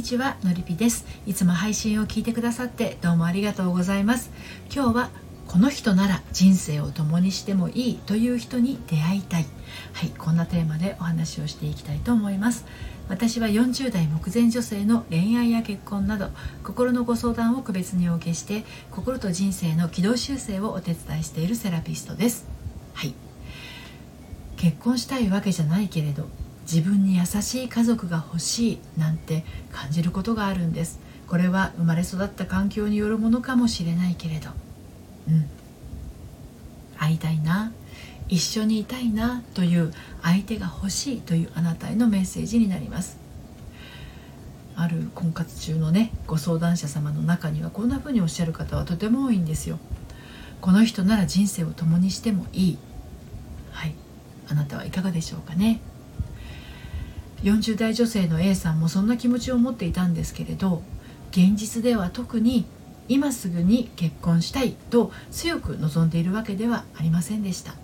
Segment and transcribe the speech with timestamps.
[0.00, 1.04] にちはのりぴです。
[1.26, 4.30] いつも配信を聞いてくださってどうもありがとうございます。
[4.74, 5.10] 今日は
[5.46, 9.46] この人なら人生を共にしてもいいという人に出会いたい。
[9.92, 12.64] はいこんなテーマでお話をしていきたいと思います。
[13.10, 16.30] 私は40代目前女性の恋愛や結婚など
[16.64, 22.46] 心のご相談を個別にお受けして心と人生の軌道修正をお手伝いしているセラピストです。
[22.94, 23.12] はい。
[24.56, 26.26] 結婚したいわけじゃないけれど
[26.72, 31.00] 自分に優しい家族が欲しいなんて感じることがあるんです。
[31.26, 34.50] これは生まれ育った環境によるものかもしれないけれど。
[35.28, 35.48] うん。
[36.96, 37.72] 会いたいな。
[38.28, 43.18] 一緒にいたいなという相手が欲しいというあなたへのメッセージになります。
[44.76, 49.80] ある婚活中のねご相談者様の中にはこんな風におっしゃる方はとても多いんですよ。
[50.60, 52.78] この人なら人生を共にしてもいい。
[53.72, 53.94] はい。
[54.48, 55.80] あなたはいかがでしょうかね。
[57.42, 60.82] 40代女性の A さんもそんな気持ちを持っていたんですけれど
[61.30, 62.66] 現実では特に
[63.08, 67.74] 今すぐに結婚したいと強く望んでいるわけではありませんでした。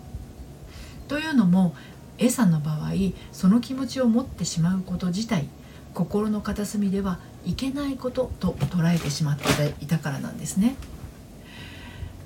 [1.07, 1.75] というのも
[2.17, 2.91] A さんの場合
[3.31, 5.47] その気持ちを持ってしまうこと自体
[5.93, 9.43] 心の片隅ではいけないことと捉えてしまって
[9.81, 10.75] いたからなんですね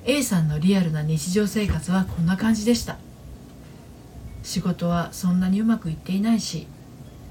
[0.05, 2.97] A さんのリアルな日常生活はこんな感じでした
[4.43, 6.67] 仕事はそんなにうまくいっていないし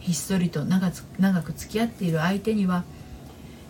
[0.01, 2.85] ひっそりと長長く付き合っている相手には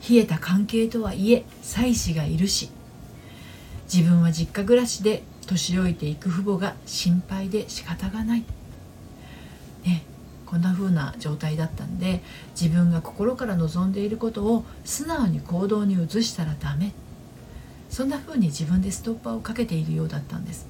[0.08, 2.70] 冷えた関係とはいえ妻子がいるし
[3.92, 8.44] 自分は実家暮らしで年老いていく父母が心配で仕方がない、
[9.84, 10.04] ね、
[10.46, 12.22] こんな風な状態だったんで
[12.58, 16.92] 自分が心から望んでいることを素直に行動に移したらダメ。
[17.90, 20.68] そんな風に自分でストッパーをかけているようだったんです。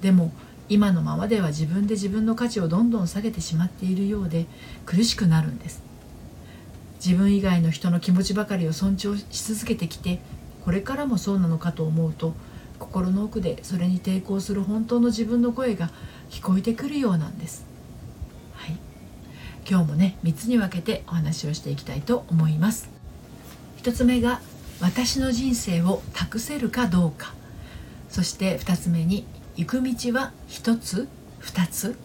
[0.00, 0.32] でも
[0.68, 4.46] 今のままでは自分で自分の価値をどんどん下げてしまっているようで
[4.84, 5.82] 苦しくなるんです。
[7.04, 10.18] 自分以外の人の気持ちばかりを尊重し続けてきて
[10.64, 12.34] これからもそうなのかと思うと
[12.78, 15.90] 心の奥でそれに抵抗する本当の自分の声が
[16.30, 17.64] 聞こえてくるようなんです、
[18.54, 18.76] はい、
[19.68, 22.90] 今日もね3つに分けてお話をしていきたいと思います。
[23.82, 24.40] 1つ目が
[24.80, 27.34] 私の人生を託せるかどうか。
[28.08, 31.08] そして2つ目に行く道は1つ
[31.40, 31.96] 2つ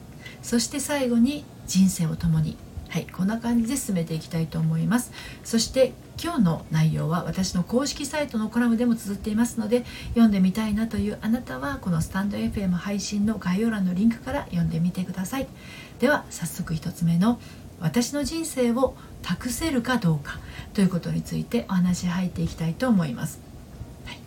[0.42, 2.58] そして最後に人生を共に。
[2.90, 5.14] はいこんな感じで進めていきたいと思います。
[5.46, 15.48] そして今日の内容は私の公式サイトのコラムでも綴っていますので読んでみたいなというあなたはこのスタンド FM 配信の概要欄のリンクから読んでみてください。
[16.00, 17.40] では早速1つ目の
[17.80, 20.40] 私の人生を託せるかどうか。
[20.74, 23.40] ということについてお話入っていきたいと思います、
[24.06, 24.20] はい、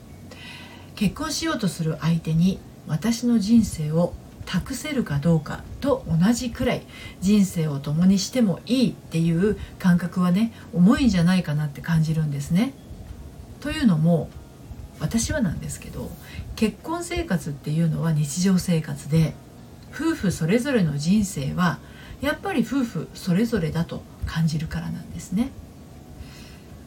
[0.95, 4.15] 結婚しようとする相手に私の人生を
[4.47, 6.83] 託せるかどうかと同じくらい
[7.21, 12.73] 人生を共にしてもいいっていう感覚はね重いんじゃないかなって感じるんですね。
[13.61, 14.29] というのも
[15.01, 16.11] 私はなんですけど
[16.57, 19.35] 結婚生活っていうのは日常生活で
[19.93, 21.79] 夫婦それぞれの人生は
[22.21, 25.51] やっぱり夫婦それぞれだと感じるからなんですね。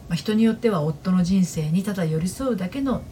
[0.08, 3.02] まあ、人によっては夫の人生にただ寄り添うだけの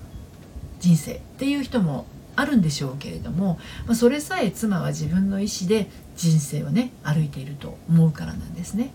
[0.80, 8.92] 人生っていう人もあるんでしょうけれども、まあ、それさえ妻は自分の意思で人生をね歩いていると思うからなんですね。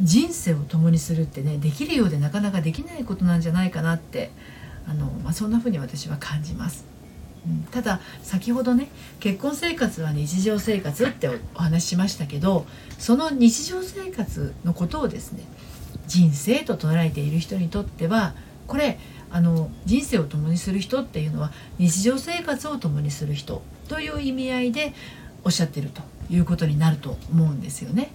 [0.00, 4.30] 人生を共にするってねできるようでなかなかできないことなんじゃないかなって
[4.88, 6.86] あの、まあ、そんな風に私は感じます。
[7.46, 12.66] うん、ただ先ほどね結婚生活は日常生活ってお話ししましたけど
[12.98, 15.44] その日常生活のことをですね
[16.06, 18.34] 人生と捉えている人にとっては
[18.70, 19.00] これ
[19.32, 24.94] あの人生を共にする人っていうのは日常生活を共にする人という意味合いで
[25.42, 28.12] おっしゃってるということになると思うんですよね。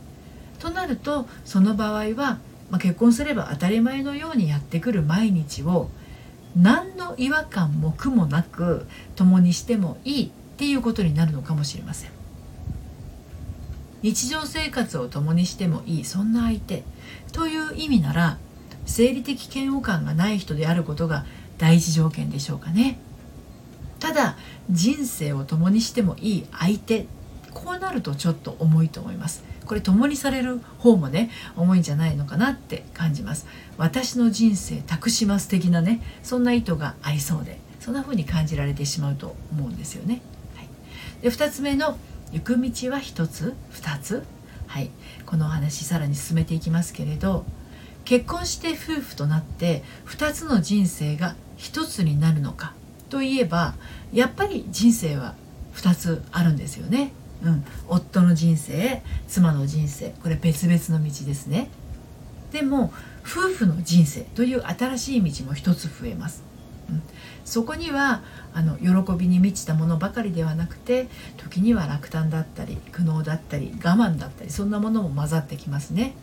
[0.60, 2.40] となるとその場合は、
[2.70, 5.90] まあ、結婚すれば当たり前のようにやってくる毎日を
[6.56, 12.12] 何の違和感も苦もなく共にしてもいいっていうことになるのかもしれません。
[14.02, 16.84] 日常生活を共にしてもいいそんな相手
[17.34, 18.38] という意味なら
[18.86, 21.26] 生理的嫌悪感がない人であることが
[21.58, 23.00] 第一条件でしょうかね。
[24.00, 24.38] ただ
[24.70, 27.08] 人生を共にしてもいい相手
[27.54, 29.44] こうなるとちょっと重いと思います。
[29.66, 33.48] これ共にされる方もね重いんじゃないのかなって感じます。
[33.78, 40.22] 私の人生託します的なねそんな意図がありそうでそんな風に感じられてしまうと思うんですよね、
[40.56, 40.68] はい、
[41.22, 41.98] で2つ目の
[42.32, 44.24] 行く道は1つ2つ。
[44.68, 44.90] はい。
[45.26, 47.46] このお話さらに進めていきますけれど
[48.06, 52.74] 結婚して夫婦となって2つの人生が1つになるのか
[53.10, 53.76] といえば
[54.14, 55.36] やっぱり人生は
[55.76, 57.12] 2つあるんですよね。
[57.44, 61.70] うん、夫の人生妻の人生これ別々の道ですね。
[62.52, 62.94] でも
[63.26, 66.44] 夫婦の人生という新しい道も一つ増えます、
[66.90, 67.02] うん、
[67.44, 68.22] そこには
[68.54, 76.14] あの喜びに満ちたものばかりではなくて時には落胆だったり苦悩だったり我慢だったりそんなものも混ざってきますね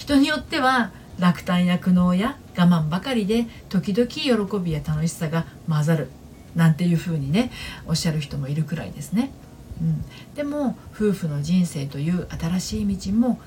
[0.00, 6.08] 人によっては落胆や苦悩や我慢ばかりで時々喜びや楽しさが混ざる
[6.56, 7.52] なんていうふうにね
[7.86, 9.30] おっしゃる人もいるくらいですね。
[9.78, 10.04] うん、
[10.34, 13.40] でも夫婦の人生という新しい道も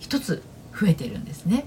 [0.00, 0.42] 一つ
[0.78, 1.64] 増えてるんですね。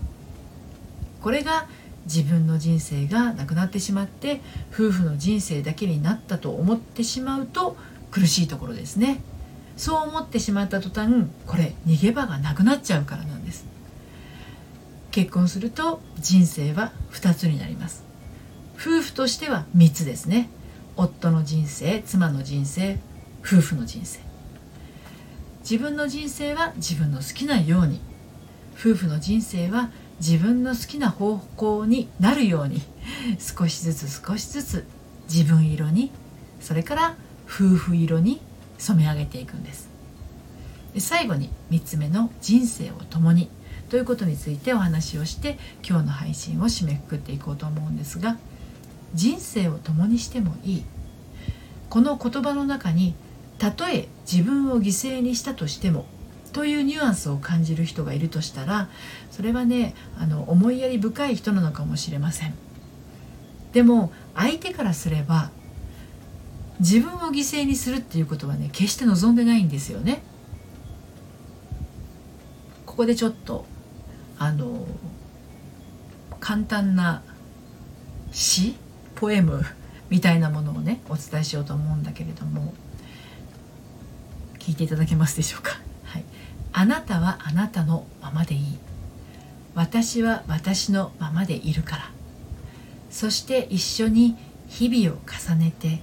[1.22, 1.66] これが
[2.04, 4.42] 自分の人生がなくなってしまって
[4.74, 7.78] 夫婦の人生だけになったと思ってしまうと
[8.12, 9.22] 苦しいところですね。
[9.78, 13.77] そう思ってしまった途端これ逃げ場がなくなっちゃうからなんです。
[15.12, 18.04] 結婚すると人生は2つになります。
[18.80, 20.50] 夫婦としては3つですね。
[20.96, 23.00] 夫の人生妻の人生
[23.44, 24.20] 夫婦の人生。
[25.62, 28.00] 自分の人生は自分の好きなように。
[28.80, 29.90] 夫婦の人生は
[30.20, 32.82] 自分の好きな方向になるように。
[33.40, 34.86] 少しずつ少しずつ
[35.32, 36.12] 自分色に
[36.60, 37.16] それから
[37.46, 38.42] 夫婦色に
[38.78, 39.90] 染め上げていくんです。
[40.94, 43.50] で最後に3つ目の人生を共に
[43.90, 45.58] ということについてお話をして
[45.88, 48.38] 今日の配信を締めくくっていこうと思うんですが
[49.14, 50.84] 人生を共にしてもいい。
[51.90, 53.16] この言葉の中に
[53.58, 56.06] たとえ自分を犠牲にしたとしても
[56.52, 58.90] というニュアンスを感じる人がいるとしたら
[59.32, 62.54] それはねあの思いやり深い人なのかもしれません。
[63.72, 65.52] でも相手からすれば
[66.80, 70.22] 自分を犠牲にするっていうことはね決して望んでないんですよね。
[72.86, 73.66] ここでちょっと
[74.40, 74.86] あの
[76.40, 77.24] 簡単な
[78.32, 78.76] 詩
[79.16, 79.64] ポエム
[80.10, 82.74] みたいなものをねお伝えしようと思うんだけれども
[84.60, 86.24] 聞いていただけますでしょうか、はい、
[86.74, 88.78] あなたはあなたのままでいい。
[89.76, 92.12] 私は私のままでいるから。
[93.12, 94.36] そして一緒に
[94.68, 96.02] 日々を重ねて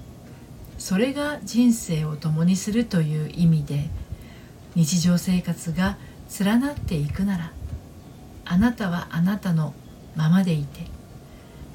[0.79, 3.89] それが人生を共にするという意味で
[4.75, 5.97] 日常生活が
[6.41, 7.53] 連なっていくなら
[8.45, 9.75] あなたはあなたの
[10.17, 10.87] ままでいて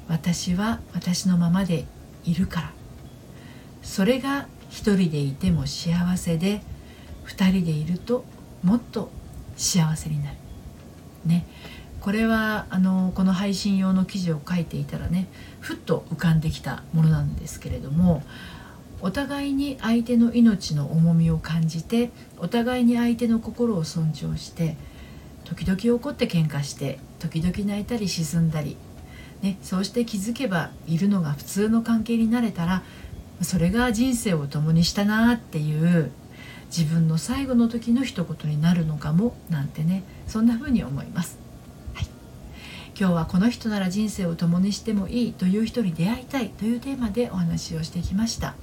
[0.08, 1.86] 私は私のままで
[2.24, 2.72] いるから。
[3.82, 6.62] それが一人でいても幸せで
[7.24, 8.24] 二人でいると
[8.62, 9.10] もっと
[9.56, 10.36] 幸せになる。
[11.24, 11.46] ね。
[12.00, 15.28] これはあのこの配信用の記事を書いていたらね
[15.60, 18.22] ふっと浮かんできたものなんですけれども
[19.02, 24.76] お互いに相手の命の重みを感じてお互いに相手の心を尊重して
[25.50, 28.76] 時々怒って喧嘩して時々泣いたり沈んだり
[29.42, 32.82] ね、そうして気づけばいるのが普通の関係になれたら
[33.42, 36.10] それが人生を共にしたなっていう
[36.66, 41.38] 自分の最後の時の一言になるのかもなんてねそんな風に思います、
[41.94, 42.06] はい、
[42.98, 48.54] 今日はこの人なら人生を共にしてもいいという人に出会いたいというテーマでお話をしてきました。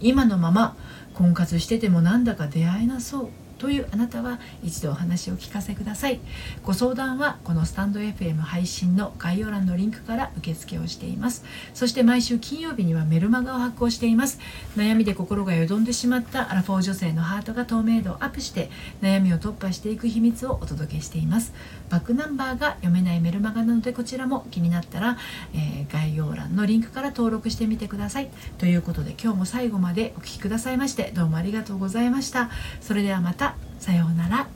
[0.00, 0.76] 今のまま
[1.14, 3.28] 婚活しててもなんだか出会えなそう。
[3.58, 6.20] というあなたは一度お話を聞かせください。
[6.62, 11.44] ご相談はこのスタンド FM 配信の概要欄のリンクから受付をしています。
[11.72, 14.38] そして毎週金曜日にはメルマガを発行しています。
[14.76, 18.70] 悩みで心がよどんでしまったアラフォー女性のハートが透明度をアップして
[19.02, 21.52] 悩みを突破していく秘密をお届けしています。
[21.90, 25.16] バックナンバーが読めないメルマガなのでこちらも気になったら、
[25.54, 28.30] えー、概要欄のリンクから登録してみてください。
[28.58, 32.50] ということで今日も最後までお聴きくださいましてどうもありがとうございました。
[32.80, 33.53] それではまた。
[33.84, 34.53] さようなら。